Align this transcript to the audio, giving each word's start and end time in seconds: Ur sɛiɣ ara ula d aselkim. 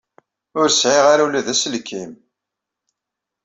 Ur 0.59 0.67
sɛiɣ 0.71 1.05
ara 1.13 1.25
ula 1.27 1.45
d 1.45 1.47
aselkim. 1.53 2.11